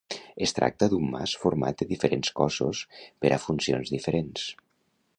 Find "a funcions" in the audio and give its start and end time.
3.37-3.97